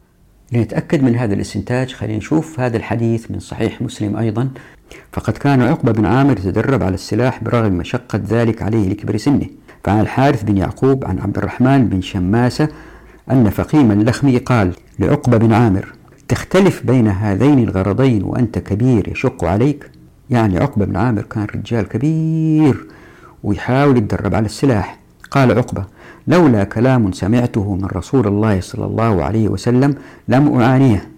لنتأكد 0.52 1.02
من 1.02 1.16
هذا 1.16 1.34
الاستنتاج 1.34 1.92
خلينا 1.92 2.18
نشوف 2.18 2.60
هذا 2.60 2.76
الحديث 2.76 3.30
من 3.30 3.38
صحيح 3.38 3.82
مسلم 3.82 4.16
أيضا. 4.16 4.48
فقد 5.12 5.32
كان 5.32 5.62
عقبة 5.62 5.92
بن 5.92 6.06
عامر 6.06 6.32
يتدرب 6.32 6.82
على 6.82 6.94
السلاح 6.94 7.44
برغم 7.44 7.72
مشقة 7.72 8.20
ذلك 8.28 8.62
عليه 8.62 8.88
لكبر 8.88 9.16
سنه. 9.16 9.46
فعن 9.84 10.00
الحارث 10.00 10.42
بن 10.42 10.56
يعقوب 10.56 11.04
عن 11.04 11.18
عبد 11.18 11.38
الرحمن 11.38 11.88
بن 11.88 12.00
شماسة 12.00 12.68
أن 13.30 13.50
فقيما 13.50 13.95
اللخمي 13.95 14.38
قال 14.38 14.73
لعقبة 14.99 15.37
بن 15.37 15.52
عامر 15.52 15.92
تختلف 16.28 16.87
بين 16.87 17.09
هذين 17.09 17.59
الغرضين 17.59 18.23
وأنت 18.25 18.59
كبير 18.59 19.09
يشق 19.09 19.45
عليك؟ 19.45 19.90
يعني 20.30 20.59
عقبة 20.59 20.85
بن 20.85 20.97
عامر 20.97 21.23
كان 21.23 21.47
رجال 21.54 21.88
كبير 21.88 22.87
ويحاول 23.42 23.97
يتدرب 23.97 24.35
على 24.35 24.47
السلاح. 24.47 24.99
قال 25.30 25.59
عقبة 25.59 25.85
لولا 26.26 26.64
كلام 26.64 27.12
سمعته 27.12 27.75
من 27.75 27.85
رسول 27.85 28.26
الله 28.26 28.61
صلى 28.61 28.85
الله 28.85 29.25
عليه 29.25 29.49
وسلم 29.49 29.95
لم 30.28 30.61
أعانيه. 30.61 31.09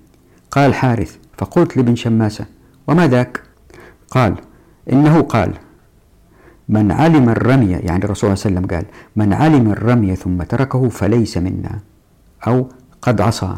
قال 0.50 0.74
حارث 0.74 1.16
فقلت 1.38 1.76
لابن 1.76 1.96
شماسة 1.96 2.46
وما 2.88 3.06
ذاك؟ 3.06 3.42
قال 4.10 4.34
إنه 4.92 5.20
قال 5.20 5.52
من 6.68 6.92
علم 6.92 7.28
الرمي 7.28 7.70
يعني 7.70 8.04
الرسول 8.04 8.36
صلى 8.36 8.50
الله 8.50 8.60
عليه 8.60 8.66
وسلم 8.66 8.76
قال 8.76 8.84
من 9.16 9.32
علم 9.32 9.70
الرمي 9.70 10.16
ثم 10.16 10.42
تركه 10.42 10.88
فليس 10.88 11.38
منا. 11.38 11.78
أو 12.46 12.68
قد 13.02 13.20
عصى. 13.20 13.56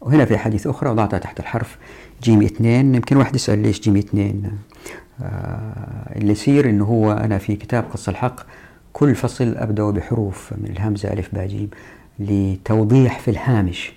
وهنا 0.00 0.24
في 0.24 0.38
حديث 0.38 0.66
أخرى 0.66 0.90
وضعتها 0.90 1.18
تحت 1.18 1.40
الحرف 1.40 1.78
جيم 2.22 2.42
اثنين. 2.42 2.94
يمكن 2.94 3.16
واحد 3.16 3.34
يسأل 3.34 3.58
ليش 3.58 3.80
جيم 3.80 3.96
اثنين؟ 3.96 4.58
آه 5.22 6.16
اللي 6.16 6.32
يصير 6.32 6.70
إنه 6.70 6.84
هو 6.84 7.12
أنا 7.12 7.38
في 7.38 7.56
كتاب 7.56 7.84
قص 7.92 8.08
الحق 8.08 8.40
كل 8.92 9.14
فصل 9.14 9.56
أبدأ 9.56 9.90
بحروف 9.90 10.52
من 10.52 10.70
الهمزة 10.70 11.12
ألف 11.12 11.34
باء 11.34 11.46
جيم 11.46 11.70
لتوضيح 12.18 13.18
في 13.18 13.30
الهامش 13.30 13.92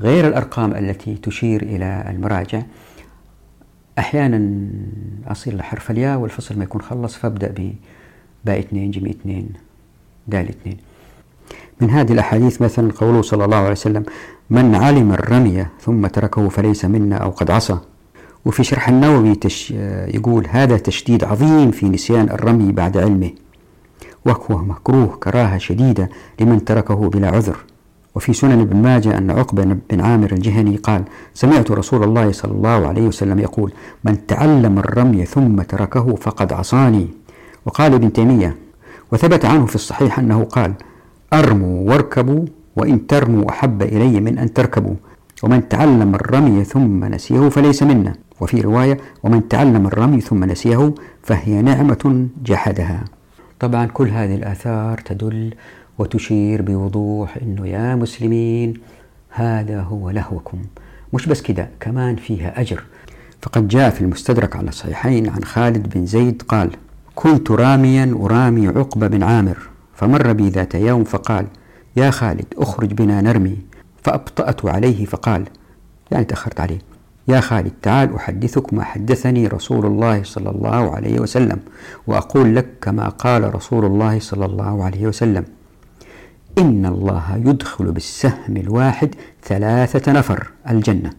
غير 0.00 0.28
الأرقام 0.28 0.72
التي 0.72 1.14
تشير 1.14 1.62
إلى 1.62 2.04
المراجع. 2.10 2.62
أحيانا 3.98 4.68
أصير 5.26 5.56
لحرف 5.56 5.90
الياء 5.90 6.18
والفصل 6.18 6.58
ما 6.58 6.64
يكون 6.64 6.82
خلص 6.82 7.16
فأبدأ 7.16 7.48
بباء 7.48 8.58
اثنين 8.58 8.90
جيم 8.90 9.06
اثنين 9.06 9.48
دال 10.26 10.48
اثنين. 10.48 10.76
من 11.80 11.90
هذه 11.90 12.12
الأحاديث 12.12 12.62
مثلا 12.62 12.92
قوله 12.92 13.22
صلى 13.22 13.44
الله 13.44 13.56
عليه 13.56 13.70
وسلم 13.70 14.04
من 14.50 14.74
علم 14.74 15.12
الرمي 15.12 15.66
ثم 15.80 16.06
تركه 16.06 16.48
فليس 16.48 16.84
منا 16.84 17.16
أو 17.16 17.30
قد 17.30 17.50
عصى. 17.50 17.78
وفي 18.44 18.64
شرح 18.64 18.88
النووي 18.88 19.34
تش 19.34 19.70
يقول 20.08 20.46
هذا 20.50 20.76
تشديد 20.76 21.24
عظيم 21.24 21.70
في 21.70 21.88
نسيان 21.88 22.30
الرمي 22.30 22.72
بعد 22.72 22.96
علمه. 22.96 23.30
وهو 24.26 24.58
مكروه 24.58 25.16
كراهة 25.22 25.58
شديدة 25.58 26.10
لمن 26.40 26.64
تركه 26.64 27.10
بلا 27.10 27.28
عذر. 27.28 27.56
وفي 28.14 28.32
سنن 28.32 28.60
ابن 28.60 28.76
ماجه 28.82 29.18
أن 29.18 29.30
عقبة 29.30 29.76
بن 29.90 30.00
عامر 30.00 30.32
الجهني 30.32 30.76
قال 30.76 31.04
سمعت 31.34 31.70
رسول 31.70 32.04
الله 32.04 32.32
صلى 32.32 32.52
الله 32.52 32.88
عليه 32.88 33.02
وسلم 33.02 33.38
يقول 33.38 33.72
من 34.04 34.26
تعلم 34.26 34.78
الرمي 34.78 35.24
ثم 35.24 35.62
تركه 35.62 36.14
فقد 36.14 36.52
عصاني. 36.52 37.08
وقال 37.66 37.94
ابن 37.94 38.12
تيمية 38.12 38.56
وثبت 39.12 39.44
عنه 39.44 39.66
في 39.66 39.74
الصحيح 39.74 40.18
أنه 40.18 40.44
قال 40.44 40.72
أرموا 41.32 41.90
واركبوا 41.90 42.44
وإن 42.76 43.06
ترموا 43.06 43.50
أحب 43.50 43.82
إلي 43.82 44.20
من 44.20 44.38
أن 44.38 44.52
تركبوا. 44.52 44.94
ومن 45.42 45.68
تعلم 45.68 46.14
الرمي 46.14 46.64
ثم 46.64 47.04
نسيه 47.04 47.48
فليس 47.48 47.82
منا. 47.82 48.14
وفي 48.40 48.60
رواية 48.60 48.98
ومن 49.22 49.48
تعلم 49.48 49.86
الرمي 49.86 50.20
ثم 50.20 50.44
نسيه 50.44 50.94
فهي 51.22 51.62
نعمة 51.62 52.26
جحدها. 52.44 53.04
طبعا 53.60 53.86
كل 53.86 54.08
هذه 54.08 54.34
الآثار 54.34 54.98
تدل 54.98 55.54
وتشير 55.98 56.62
بوضوح 56.62 57.36
أنه 57.42 57.66
يا 57.66 57.94
مسلمين 57.94 58.74
هذا 59.30 59.80
هو 59.80 60.10
لهوكم. 60.10 60.58
مش 61.12 61.26
بس 61.26 61.42
كده 61.42 61.68
كمان 61.80 62.16
فيها 62.16 62.60
أجر. 62.60 62.82
فقد 63.42 63.68
جاء 63.68 63.90
في 63.90 64.00
المستدرك 64.00 64.56
على 64.56 64.68
الصحيحين 64.68 65.28
عن 65.28 65.44
خالد 65.44 65.94
بن 65.94 66.06
زيد 66.06 66.42
قال 66.48 66.70
كنت 67.14 67.50
راميا 67.50 68.16
أرامي 68.20 68.68
عقبة 68.68 69.06
بن 69.06 69.22
عامر. 69.22 69.58
فمر 69.96 70.32
بي 70.32 70.48
ذات 70.48 70.74
يوم 70.74 71.04
فقال 71.04 71.46
يا 71.96 72.10
خالد 72.10 72.46
أخرج 72.58 72.92
بنا 72.92 73.20
نرمي. 73.20 73.56
فأبطأت 74.02 74.64
عليه 74.64 75.04
فقال 75.04 75.44
يعني 76.10 76.24
تأخرت 76.24 76.60
عليه 76.60 76.78
يا 77.28 77.40
خالد 77.40 77.72
تعال 77.82 78.14
أحدثك 78.14 78.74
ما 78.74 78.84
حدثني 78.84 79.46
رسول 79.46 79.86
الله 79.86 80.22
صلى 80.22 80.50
الله 80.50 80.96
عليه 80.96 81.20
وسلم 81.20 81.58
وأقول 82.06 82.56
لك 82.56 82.66
كما 82.80 83.08
قال 83.08 83.54
رسول 83.54 83.84
الله 83.84 84.20
صلى 84.20 84.44
الله 84.44 84.84
عليه 84.84 85.06
وسلم 85.06 85.44
إن 86.58 86.86
الله 86.86 87.42
يدخل 87.44 87.92
بالسهم 87.92 88.56
الواحد 88.56 89.14
ثلاثة 89.42 90.12
نفر 90.12 90.50
الجنة. 90.70 91.10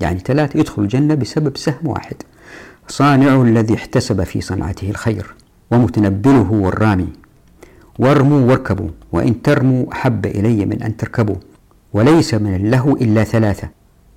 يعني 0.00 0.18
ثلاثة 0.18 0.60
يدخل 0.60 0.82
الجنة 0.82 1.14
بسبب 1.14 1.56
سهم 1.56 1.86
واحد 1.86 2.16
صانع 2.88 3.42
الذي 3.42 3.74
احتسب 3.74 4.24
في 4.24 4.40
صنعته 4.40 4.90
الخير 4.90 5.34
ومتنبله 5.70 6.52
والرامي. 6.52 7.08
وارموا 7.98 8.40
واركبوا 8.48 8.88
وإن 9.12 9.42
ترموا 9.42 9.92
أحب 9.92 10.26
إلي 10.26 10.66
من 10.66 10.82
أن 10.82 10.96
تركبوا. 10.96 11.36
وليس 11.92 12.34
من 12.34 12.54
اللهو 12.54 12.92
إلا 12.92 13.24
ثلاثة 13.24 13.68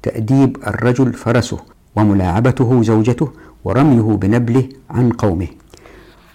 تأديب 0.03 0.57
الرجل 0.67 1.13
فرسه 1.13 1.59
وملاعبته 1.95 2.83
زوجته 2.83 3.31
ورميه 3.65 4.01
بنبله 4.01 4.69
عن 4.89 5.09
قومه. 5.09 5.47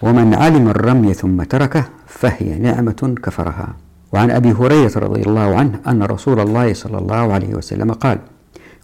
ومن 0.01 0.33
علم 0.33 0.67
الرمي 0.67 1.13
ثم 1.13 1.43
تركه 1.43 1.85
فهي 2.07 2.59
نعمة 2.59 3.15
كفرها. 3.23 3.75
وعن 4.13 4.31
أبي 4.31 4.51
هريرة 4.51 4.99
رضي 4.99 5.21
الله 5.21 5.55
عنه 5.55 5.79
أن 5.87 6.03
رسول 6.03 6.39
الله 6.39 6.73
صلى 6.73 6.97
الله 6.97 7.33
عليه 7.33 7.55
وسلم 7.55 7.91
قال 7.91 8.17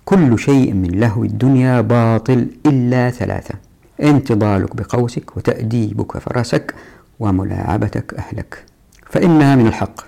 كل 0.05 0.39
شيء 0.39 0.73
من 0.73 0.99
لهو 0.99 1.23
الدنيا 1.23 1.81
باطل 1.81 2.47
إلا 2.65 3.09
ثلاثة 3.09 3.55
انتظالك 4.01 4.75
بقوسك 4.75 5.37
وتأديبك 5.37 6.17
فرسك 6.17 6.73
وملاعبتك 7.19 8.13
أهلك. 8.13 8.65
فإنها 9.05 9.55
من 9.55 9.67
الحق. 9.67 10.01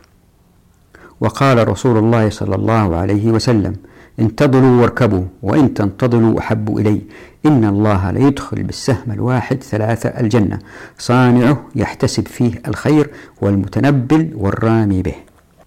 وقال 1.21 1.67
رسول 1.67 1.97
الله 1.97 2.29
صلى 2.29 2.55
الله 2.55 2.95
عليه 2.95 3.31
وسلم 3.31 3.75
انتظلوا 4.19 4.81
واركبوا 4.81 5.23
وإن 5.43 5.73
تنتظلوا 5.73 6.39
أحب 6.39 6.77
إلي. 6.77 7.01
إن 7.45 7.65
الله 7.65 8.11
ليدخل 8.11 8.63
بالسهم 8.63 9.11
الواحد 9.11 9.63
ثلاثة 9.63 10.09
الجنة. 10.09 10.59
صانعه 10.97 11.65
يحتسب 11.75 12.27
فيه 12.27 12.61
الخير 12.67 13.09
والمتنبل 13.41 14.31
والرامي 14.35 15.01
به. 15.01 15.15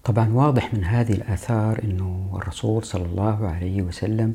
طبعا 0.03 0.29
واضح 0.33 0.73
من 0.73 0.83
هذه 0.83 1.13
الآثار 1.13 1.79
أنه 1.83 2.39
الرسول 2.41 2.83
صلى 2.83 3.05
الله 3.05 3.47
عليه 3.47 3.81
وسلم 3.81 4.33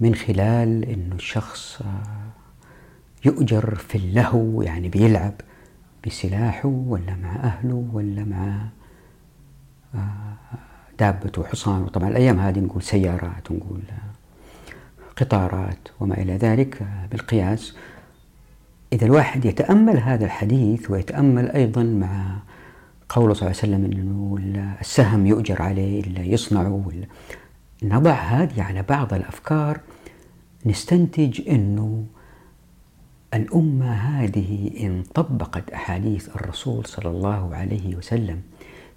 من 0.00 0.14
خلال 0.14 0.84
أنه 0.84 1.14
الشخص 1.14 1.82
آه، 1.82 3.24
يؤجر 3.24 3.74
في 3.74 3.98
اللهو 3.98 4.62
يعني 4.62 4.88
بيلعب. 4.88 5.32
بسلاحه 6.06 6.68
ولا 6.68 7.16
مع 7.22 7.36
أهله 7.36 7.88
ولا 7.92 8.24
مع 8.24 8.66
آه، 9.94 10.36
دابته 10.98 11.42
وحصانه 11.42 11.88
طبعا 11.88 12.08
الأيام 12.08 12.40
هذه 12.40 12.60
نقول 12.60 12.82
سيارات 12.82 13.50
ونقول 13.50 13.80
قطارات 15.16 15.88
وما 16.00 16.14
إلى 16.14 16.36
ذلك 16.36 16.86
بالقياس. 17.10 17.76
إذا 18.92 19.06
الواحد 19.06 19.44
يتأمل 19.44 19.96
هذا 19.98 20.24
الحديث 20.24 20.90
ويتأمل 20.90 21.50
أيضا 21.50 21.82
مع 21.82 22.36
قوله 23.08 23.34
صلى 23.34 23.50
الله 23.50 23.60
عليه 23.62 23.74
وسلم 23.74 23.84
أنه 23.84 24.38
السهم 24.80 25.26
يؤجر 25.26 25.62
عليه 25.62 26.00
إلا 26.00 26.22
يصنعه 26.22 26.90
نضع 27.82 28.12
هذه 28.12 28.62
على 28.62 28.82
بعض 28.82 29.14
الأفكار 29.14 29.80
نستنتج 30.66 31.48
أنه 31.48 32.04
الأمة 33.34 33.92
هذه 33.92 34.70
إن 34.80 35.02
طبقت 35.14 35.70
أحاديث 35.70 36.28
الرسول 36.36 36.86
صلى 36.86 37.10
الله 37.10 37.54
عليه 37.54 37.96
وسلم 37.96 38.40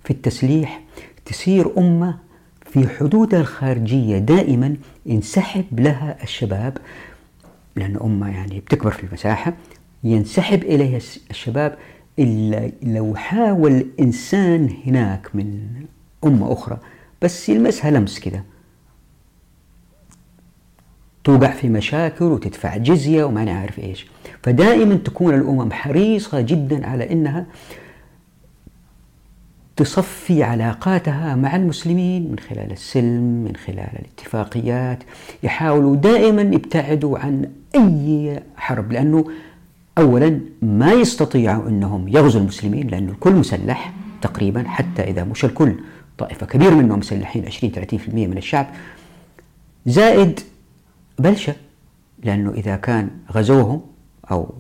في 0.03 0.12
التسليح 0.12 0.82
تصير 1.25 1.77
أمة 1.77 2.17
في 2.65 2.88
حدودها 2.88 3.39
الخارجية 3.39 4.17
دائما 4.17 4.75
ينسحب 5.06 5.79
لها 5.79 6.24
الشباب 6.24 6.77
لأن 7.75 7.98
أمة 8.01 8.29
يعني 8.29 8.60
بتكبر 8.60 8.91
في 8.91 9.03
المساحة 9.03 9.53
ينسحب 10.03 10.63
إليها 10.63 10.98
الشباب 11.29 11.77
إلا 12.20 12.72
لو 12.84 13.15
حاول 13.15 13.86
إنسان 14.00 14.70
هناك 14.86 15.36
من 15.36 15.67
أمة 16.24 16.53
أخرى 16.53 16.77
بس 17.22 17.50
يلمسها 17.50 17.91
لمس 17.91 18.20
كذا 18.20 18.44
توقع 21.27 21.51
في 21.51 21.69
مشاكل 21.69 22.25
وتدفع 22.25 22.77
جزية 22.77 23.24
وما 23.24 23.46
نعرف 23.46 23.79
إيش. 23.79 24.07
فدائما 24.43 24.96
تكون 24.96 25.34
الأمم 25.36 25.72
حريصة 25.72 26.41
جدا 26.41 26.88
على 26.88 27.12
أنها 27.12 27.46
تصفي 29.75 30.43
علاقاتها 30.43 31.36
مع 31.36 31.55
المسلمين 31.55 32.31
من 32.31 32.39
خلال 32.39 32.72
السلم 32.72 33.43
من 33.43 33.55
خلال 33.55 33.89
الاتفاقيات. 34.00 35.03
يحاولوا 35.43 35.96
دائما 35.96 36.41
يبتعدوا 36.41 37.19
عن 37.19 37.50
أي 37.75 38.39
حرب 38.57 38.91
لأنه 38.91 39.25
أولا 39.98 40.39
ما 40.62 40.91
يستطيعوا 40.91 41.69
أنهم 41.69 42.07
يغزوا 42.07 42.41
المسلمين 42.41 42.88
لأنه 42.88 43.12
الكل 43.12 43.34
مسلح 43.34 43.93
تقريبا 44.22 44.63
حتى 44.67 45.01
إذا 45.01 45.24
مش 45.24 45.46
الكل 45.46 45.75
طائفة 46.17 46.46
كبيرة 46.46 46.74
منهم 46.74 47.00
مسلحين 47.00 47.46
20-30% 47.46 47.53
من 48.13 48.38
الشعب. 48.38 48.67
زائد 49.86 50.39
بلشة 51.19 51.55
لأنه 52.24 52.51
إذا 52.51 52.75
كان 52.75 53.09
غزوهم 53.31 53.81
أو 54.31 54.53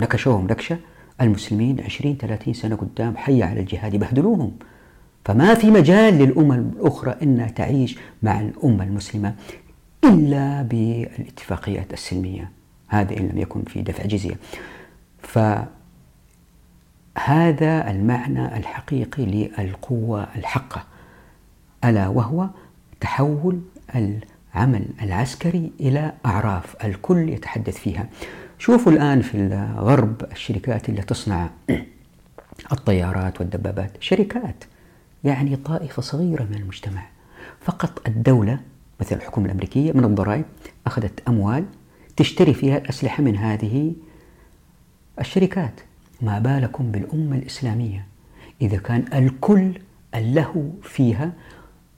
نكشوهم 0.00 0.46
نكشة 0.46 0.78
المسلمين 1.20 1.80
20 1.80 2.16
30 2.16 2.54
سنة 2.54 2.76
قدام 2.76 3.16
حي 3.16 3.42
على 3.42 3.60
الجهاد 3.60 3.94
يبهدلوهم 3.94 4.52
فما 5.24 5.54
في 5.54 5.70
مجال 5.70 6.14
للأمم 6.14 6.52
الأخرى 6.52 7.14
أنها 7.22 7.48
تعيش 7.48 7.98
مع 8.22 8.40
الأمة 8.40 8.84
المسلمة 8.84 9.34
إلا 10.04 10.62
بالاتفاقيات 10.62 11.92
السلمية. 11.92 12.50
هذا 12.88 13.16
إن 13.16 13.28
لم 13.28 13.38
يكن 13.38 13.62
في 13.62 13.82
دفع 13.82 14.04
جزية. 14.04 14.38
فهذا 15.22 15.70
المعنى 17.90 18.56
الحقيقي 18.56 19.26
للقوة 19.26 20.26
الحقة 20.36 20.84
ألا 21.84 22.08
وهو 22.08 22.48
تحول 23.00 23.60
العمل 24.54 24.84
العسكري 25.02 25.72
إلى 25.80 26.12
أعراف 26.26 26.76
الكل 26.84 27.28
يتحدث 27.28 27.78
فيها. 27.78 28.08
شوفوا 28.58 28.92
الآن 28.92 29.22
في 29.22 29.34
الغرب 29.36 30.22
الشركات 30.32 30.88
اللي 30.88 31.02
تصنع 31.02 31.50
الطيارات 32.72 33.40
والدبابات. 33.40 33.90
شركات 34.00 34.64
يعني 35.24 35.56
طائفة 35.56 36.02
صغيرة 36.02 36.42
من 36.42 36.54
المجتمع. 36.54 37.02
فقط 37.60 38.08
الدولة 38.08 38.60
مثل 39.00 39.16
الحكومة 39.16 39.46
الأمريكية 39.46 39.92
من 39.92 40.04
الضرائب 40.04 40.44
أخذت 40.86 41.28
أموال 41.28 41.64
تشتري 42.16 42.54
فيها 42.54 42.78
الأسلحة 42.78 43.22
من 43.22 43.36
هذه 43.36 43.92
الشركات. 45.20 45.80
ما 46.22 46.38
بالكم 46.38 46.90
بالأمة 46.90 47.36
الإسلامية؟ 47.36 48.06
إذا 48.62 48.76
كان 48.76 49.04
الكل 49.14 49.80
اللهو 50.14 50.62
فيها 50.82 51.32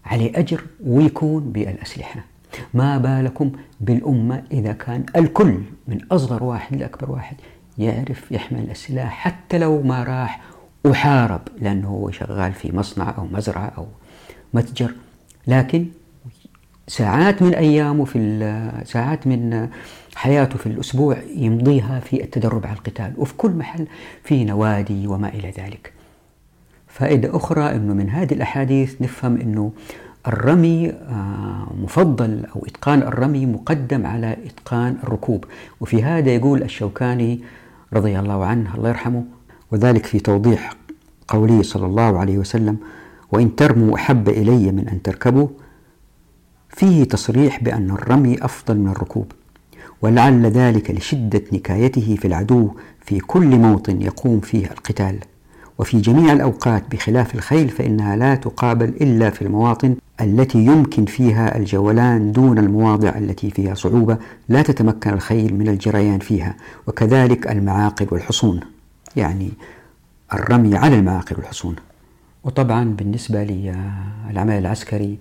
عليه 0.04 0.38
أجر 0.38 0.64
ويكون 0.84 1.52
بالأسلحة. 1.52 2.29
ما 2.74 2.98
بالكم 2.98 3.52
بالأمة 3.80 4.42
إذا 4.52 4.72
كان 4.72 5.04
الكل 5.16 5.60
من 5.88 5.98
أصغر 6.12 6.44
واحد 6.44 6.76
لأكبر 6.76 7.10
واحد 7.10 7.36
يعرف 7.78 8.32
يحمل 8.32 8.70
السلاح 8.70 9.12
حتى 9.12 9.58
لو 9.58 9.82
ما 9.82 10.04
راح 10.04 10.40
وحارب 10.84 11.40
لأنه 11.58 11.88
هو 11.88 12.10
شغال 12.10 12.52
في 12.52 12.76
مصنع 12.76 13.14
أو 13.18 13.26
مزرعة 13.26 13.72
أو 13.78 13.86
متجر. 14.54 14.94
لكن 15.46 15.86
ساعات 16.88 17.42
من 17.42 17.54
أيامه 17.54 18.04
في 18.04 18.82
ساعات 18.84 19.26
من 19.26 19.68
حياته 20.14 20.58
في 20.58 20.66
الأسبوع 20.66 21.16
يمضيها 21.36 22.00
في 22.00 22.24
التدرب 22.24 22.66
على 22.66 22.76
القتال 22.76 23.12
وفي 23.16 23.34
كل 23.34 23.50
محل 23.50 23.86
في 24.24 24.44
نوادي 24.44 25.06
وما 25.06 25.28
إلى 25.28 25.50
ذلك. 25.50 25.92
فائدة 26.88 27.36
أخرى 27.36 27.74
أنه 27.74 27.94
من 27.94 28.10
هذه 28.10 28.34
الأحاديث 28.34 29.02
نفهم 29.02 29.36
أنه 29.36 29.72
الرمي 30.26 30.90
آه، 30.90 31.72
مفضل 31.82 32.44
أو 32.56 32.64
إتقان 32.66 33.02
الرمي 33.02 33.46
مقدم 33.46 34.06
على 34.06 34.36
إتقان 34.46 34.96
الركوب. 35.04 35.44
وفي 35.80 36.02
هذا 36.02 36.30
يقول 36.30 36.62
الشوكاني 36.62 37.40
رضي 37.92 38.18
الله 38.18 38.44
عنه 38.44 38.74
الله 38.74 38.88
يرحمه 38.88 39.24
وذلك 39.72 40.06
في 40.06 40.20
توضيح 40.20 40.72
قوله 41.28 41.62
صلى 41.62 41.86
الله 41.86 42.18
عليه 42.18 42.38
وسلم 42.38 42.76
وإن 43.32 43.56
ترموا 43.56 43.94
أحب 43.94 44.28
إلي 44.28 44.72
من 44.72 44.88
أن 44.88 45.02
تركبوا 45.02 45.48
فيه 46.68 47.04
تصريح 47.04 47.62
بأن 47.62 47.90
الرمي 47.90 48.44
أفضل 48.44 48.78
من 48.78 48.88
الركوب 48.88 49.32
ولعل 50.02 50.46
ذلك 50.46 50.90
لشدة 50.90 51.42
نكايته 51.52 52.16
في 52.20 52.28
العدو 52.28 52.70
في 53.04 53.18
كل 53.20 53.56
موطن 53.58 54.02
يقوم 54.02 54.40
فيه 54.40 54.66
القتال. 54.66 55.18
وفي 55.78 56.00
جميع 56.00 56.32
الأوقات 56.32 56.84
بخلاف 56.90 57.34
الخيل 57.34 57.68
فإنها 57.68 58.16
لا 58.16 58.34
تقابل 58.34 58.88
إلا 58.88 59.30
في 59.30 59.42
المواطن 59.42 59.96
التي 60.20 60.58
يمكن 60.58 61.04
فيها 61.04 61.56
الجولان 61.56 62.32
دون 62.32 62.58
المواضع 62.58 63.18
التي 63.18 63.50
فيها 63.50 63.74
صعوبة 63.74 64.18
لا 64.48 64.62
تتمكن 64.62 65.10
الخيل 65.10 65.54
من 65.54 65.68
الجريان 65.68 66.18
فيها 66.18 66.56
وكذلك 66.86 67.50
المعاقل 67.50 68.06
والحصون 68.10 68.60
يعني 69.16 69.50
الرمي 70.32 70.76
على 70.76 70.98
المعاقل 70.98 71.36
والحصون. 71.36 71.76
وطبعا 72.44 72.84
بالنسبة 72.84 73.44
للعمل 73.44 74.58
العسكري 74.58 75.18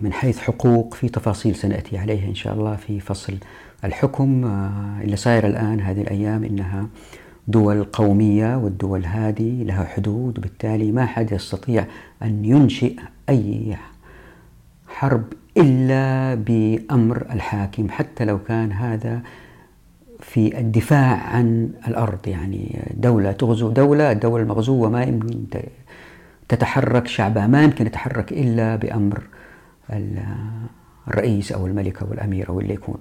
من 0.00 0.12
حيث 0.12 0.38
حقوق 0.38 0.94
في 0.94 1.08
تفاصيل 1.08 1.54
سنأتي 1.54 1.98
عليها 1.98 2.28
إن 2.28 2.34
شاء 2.34 2.54
الله 2.54 2.76
في 2.76 3.00
فصل 3.00 3.34
الحكم. 3.84 4.44
اللي 5.00 5.16
صاير 5.16 5.46
الآن 5.46 5.80
هذه 5.80 6.00
الأيام 6.00 6.44
إنها 6.44 6.86
دول 7.48 7.84
قومية 7.84 8.56
والدول 8.56 9.06
هذه 9.06 9.62
لها 9.62 9.84
حدود 9.84 10.38
وبالتالي 10.38 10.92
ما 10.92 11.06
حد 11.06 11.32
يستطيع 11.32 11.86
أن 12.22 12.44
ينشئ 12.44 12.96
أي 13.28 13.76
حرب 15.02 15.24
إلا 15.56 16.34
بأمر 16.34 17.26
الحاكم 17.30 17.90
حتى 17.90 18.24
لو 18.24 18.38
كان 18.38 18.72
هذا 18.72 19.20
في 20.20 20.58
الدفاع 20.58 21.16
عن 21.16 21.70
الأرض. 21.88 22.28
يعني 22.28 22.82
دولة 22.94 23.32
تغزو 23.32 23.70
دولة 23.70 24.12
الدولة 24.12 24.42
المغزوة 24.42 24.90
ما 24.90 25.02
يمكن 25.02 25.44
تتحرك 26.48 27.06
شعبها 27.06 27.46
ما 27.46 27.64
يمكن 27.64 27.86
يتحرك 27.86 28.32
إلا 28.32 28.76
بأمر 28.76 29.22
الرئيس 31.08 31.52
أو 31.52 31.66
الملك 31.66 32.02
أو 32.02 32.12
الأمير 32.12 32.48
أو 32.48 32.60
اللي 32.60 32.74
يكون. 32.74 32.98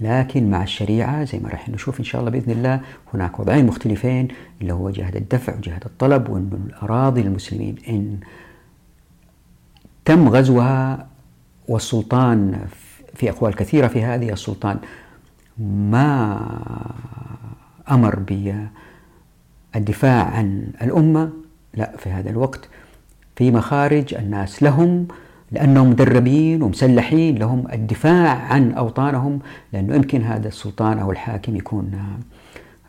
لكن 0.00 0.50
مع 0.50 0.62
الشريعة 0.62 1.24
زي 1.24 1.38
ما 1.38 1.48
راح 1.48 1.68
نشوف 1.68 1.98
إن 2.00 2.04
شاء 2.04 2.20
الله 2.20 2.30
بإذن 2.30 2.52
الله 2.52 2.80
هناك 3.14 3.40
وضعين 3.40 3.66
مختلفين 3.66 4.28
اللي 4.60 4.72
هو 4.72 4.90
جهة 4.90 5.12
الدفع 5.16 5.56
وجهة 5.56 5.80
الطلب 5.86 6.28
وأن 6.28 6.66
الأراضي 6.66 7.20
المسلمين 7.20 7.76
إن 7.88 8.18
تم 10.04 10.28
غزوها 10.28 11.11
والسلطان 11.72 12.66
في 13.14 13.30
أقوال 13.30 13.54
كثيرة 13.54 13.86
في 13.86 14.04
هذه 14.04 14.32
السلطان. 14.32 14.78
ما 15.58 16.48
أمر 17.90 18.18
بالدفاع 19.74 20.24
عن 20.24 20.66
الأمة؟ 20.82 21.30
لا 21.74 21.96
في 21.96 22.10
هذا 22.10 22.30
الوقت. 22.30 22.68
في 23.36 23.50
مخارج 23.50 24.14
الناس 24.14 24.62
لهم 24.62 25.08
لأنهم 25.52 25.90
مدربين 25.90 26.62
ومسلحين 26.62 27.38
لهم 27.38 27.64
الدفاع 27.72 28.30
عن 28.30 28.72
أوطانهم 28.72 29.38
لأنه 29.72 29.94
يمكن 29.94 30.22
هذا 30.22 30.48
السلطان 30.48 30.98
أو 30.98 31.10
الحاكم 31.10 31.56
يكون 31.56 31.92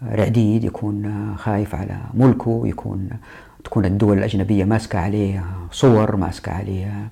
رعديد 0.04 0.64
يكون 0.64 1.34
خايف 1.38 1.76
على 1.76 1.98
ملكه 2.14 2.62
يكون 2.66 3.10
تكون 3.64 3.86
الدول 3.86 4.18
الأجنبية 4.18 4.64
ماسكة 4.64 5.00
عليه 5.00 5.46
صور 5.72 6.16
ماسكة 6.16 6.52
عليه 6.52 7.08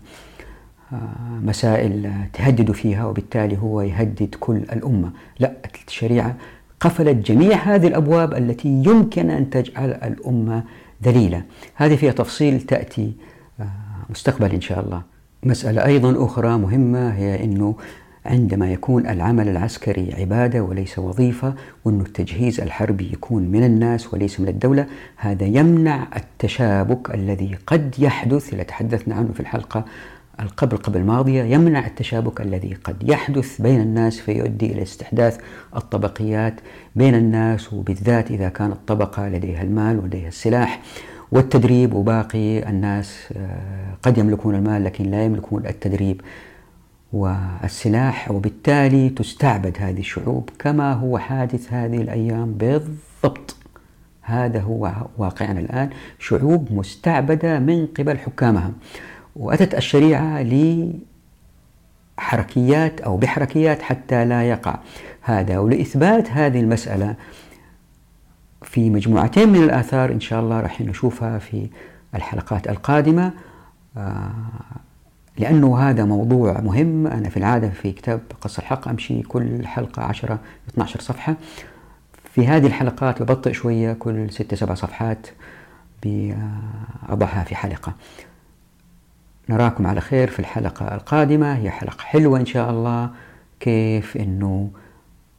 مسائل 1.43 2.11
تهدد 2.33 2.71
فيها 2.71 3.05
وبالتالي 3.05 3.57
هو 3.57 3.81
يهدد 3.81 4.35
كل 4.39 4.55
الأمة. 4.55 5.11
لا 5.39 5.53
الشريعة 5.87 6.35
قفلت 6.79 7.31
جميع 7.31 7.57
هذه 7.57 7.87
الأبواب 7.87 8.33
التي 8.33 8.69
يمكن 8.69 9.29
أن 9.29 9.49
تجعل 9.49 9.89
الأمة 9.89 10.63
ذليلة. 11.03 11.43
هذه 11.75 11.95
فيها 11.95 12.11
تفصيل 12.11 12.61
تأتي 12.61 13.13
مستقبل 14.09 14.51
إن 14.51 14.61
شاء 14.61 14.79
الله. 14.79 15.01
مسألة 15.43 15.85
أيضا 15.85 16.25
أخرى 16.25 16.57
مهمة 16.57 17.09
هي 17.09 17.43
أنه 17.43 17.75
عندما 18.25 18.71
يكون 18.71 19.07
العمل 19.07 19.49
العسكري 19.49 20.13
عبادة 20.13 20.61
وليس 20.63 20.99
وظيفة 20.99 21.53
وأن 21.85 22.01
التجهيز 22.01 22.61
الحربي 22.61 23.11
يكون 23.13 23.43
من 23.43 23.63
الناس 23.63 24.13
وليس 24.13 24.39
من 24.39 24.47
الدولة 24.47 24.85
هذا 25.17 25.45
يمنع 25.45 26.07
التشابك 26.15 27.15
الذي 27.15 27.57
قد 27.67 27.95
يحدث 27.99 28.53
اللي 28.53 28.63
تحدثنا 28.63 29.15
عنه 29.15 29.29
في 29.33 29.39
الحلقة 29.39 29.85
القبل 30.39 30.77
قبل 30.77 30.99
الماضية 30.99 31.43
يمنع 31.43 31.87
التشابك 31.87 32.41
الذي 32.41 32.73
قد 32.73 33.09
يحدث 33.09 33.61
بين 33.61 33.81
الناس 33.81 34.19
فيؤدي 34.19 34.71
إلى 34.71 34.81
استحداث 34.81 35.39
الطبقيات 35.75 36.53
بين 36.95 37.15
الناس 37.15 37.73
وبالذات 37.73 38.31
إذا 38.31 38.49
كانت 38.49 38.77
طبقة 38.87 39.29
لديها 39.29 39.61
المال 39.61 39.99
ولديها 39.99 40.27
السلاح 40.27 40.81
والتدريب 41.31 41.93
وباقي 41.93 42.69
الناس 42.69 43.33
آه، 43.37 43.93
قد 44.03 44.17
يملكون 44.17 44.55
المال 44.55 44.83
لكن 44.83 45.11
لا 45.11 45.25
يملكون 45.25 45.65
التدريب 45.65 46.21
والسلاح 47.13 48.31
وبالتالي 48.31 49.09
تستعبد 49.09 49.77
هذه 49.79 49.99
الشعوب 49.99 50.49
كما 50.59 50.93
هو 50.93 51.17
حادث 51.17 51.73
هذه 51.73 52.01
الأيام 52.01 52.53
بالضبط. 52.53 53.55
هذا 54.21 54.61
هو 54.61 54.91
واقعنا 55.17 55.59
الآن. 55.59 55.89
شعوب 56.19 56.67
مستعبدة 56.71 57.59
من 57.59 57.87
قبل 57.87 58.17
حكامها 58.17 58.71
وأتت 59.35 59.75
الشريعة 59.75 60.43
لحركيات 62.17 63.01
أو 63.01 63.17
بحركيات 63.17 63.81
حتى 63.81 64.25
لا 64.25 64.49
يقع 64.49 64.79
هذا 65.21 65.59
ولإثبات 65.59 66.29
هذه 66.29 66.59
المسألة 66.59 67.15
في 68.63 68.89
مجموعتين 68.89 69.49
من 69.49 69.63
الآثار 69.63 70.11
إن 70.11 70.19
شاء 70.19 70.39
الله 70.39 70.59
راح 70.59 70.81
نشوفها 70.81 71.39
في 71.39 71.69
الحلقات 72.15 72.69
القادمة. 72.69 73.31
آه، 73.97 74.31
لأنه 75.37 75.77
هذا 75.77 76.05
موضوع 76.05 76.61
مهم. 76.61 77.07
أنا 77.07 77.29
في 77.29 77.37
العادة 77.37 77.69
في 77.69 77.91
كتاب 77.91 78.21
قص 78.41 78.59
الحق 78.59 78.87
أمشي 78.87 79.21
كل 79.21 79.67
حلقة 79.67 80.03
10 80.03 80.39
12 80.69 81.01
صفحة. 81.01 81.35
في 82.33 82.47
هذه 82.47 82.67
الحلقات 82.67 83.21
ببطئ 83.21 83.53
شوية 83.53 83.93
كل 83.93 84.31
6 84.31 84.55
7 84.55 84.75
صفحات 84.75 85.27
بأضعها 86.03 87.43
في 87.43 87.55
حلقة. 87.55 87.93
نراكم 89.49 89.87
على 89.87 90.01
خير 90.01 90.27
في 90.27 90.39
الحلقة 90.39 90.95
القادمة. 90.95 91.57
هي 91.57 91.71
حلقة 91.71 92.01
حلوة 92.01 92.39
إن 92.39 92.45
شاء 92.45 92.69
الله. 92.69 93.09
كيف 93.59 94.17
أنه 94.17 94.69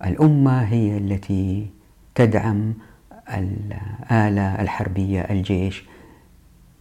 الأمة 0.04 0.62
هي 0.62 0.96
التي 0.96 1.70
تدعم 2.14 2.74
الآلة 3.28 4.60
الحربية 4.62 5.20
الجيش 5.20 5.84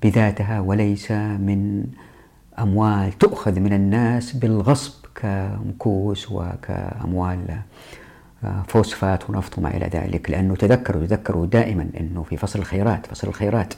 بذاتها 0.03 0.60
وليس 0.60 1.12
من 1.12 1.86
أموال 2.60 3.12
تؤخذ 3.17 3.60
من 3.60 3.73
الناس 3.73 4.34
بالغصب 4.34 5.05
كمكوس 5.15 6.31
وكأموال 6.31 7.60
فوسفات 8.67 9.29
ونفط 9.29 9.57
وما 9.57 9.77
إلى 9.77 9.86
ذلك. 9.86 10.29
لأنه 10.31 10.55
تذكروا 10.55 11.05
تذكروا 11.05 11.45
دائما 11.45 11.88
أنه 11.99 12.23
في 12.23 12.38
فصل 12.38 12.60
الخيرات 12.60 13.05
فصل 13.05 13.27
الخيرات. 13.27 13.73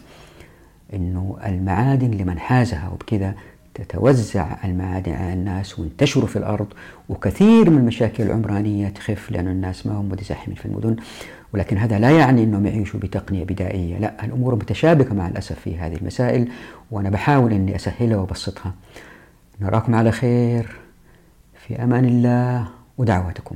أنه 0.93 1.37
المعادن 1.45 2.11
لمن 2.11 2.39
حازها 2.39 2.89
وبكذا 2.89 3.35
تتوزع 3.73 4.47
المعادن 4.63 5.11
على 5.11 5.33
الناس 5.33 5.79
وينتشروا 5.79 6.27
في 6.27 6.35
الأرض 6.35 6.67
وكثير 7.09 7.69
من 7.69 7.77
المشاكل 7.77 8.23
العمرانية 8.23 8.87
تخف 8.87 9.31
لأن 9.31 9.47
الناس 9.47 9.87
ما 9.87 9.93
هم 9.93 10.09
متزاحمين 10.09 10.57
في 10.57 10.65
المدن. 10.65 10.95
ولكن 11.53 11.77
هذا 11.77 11.99
لا 11.99 12.11
يعني 12.11 12.43
أنهم 12.43 12.65
يعيشوا 12.65 12.99
بتقنية 12.99 13.43
بدائية 13.43 13.97
لا 13.97 14.25
الأمور 14.25 14.55
متشابكة 14.55 15.15
مع 15.15 15.27
الأسف 15.27 15.59
في 15.59 15.77
هذه 15.77 15.95
المسائل 15.95 16.47
وأنا 16.91 17.09
بحاول 17.09 17.53
أني 17.53 17.75
أسهلها 17.75 18.17
وأبسطها. 18.17 18.73
نراكم 19.61 19.95
على 19.95 20.11
خير. 20.11 20.75
في 21.67 21.83
أمان 21.83 22.05
الله 22.05 22.67
ودعواتكم. 22.97 23.55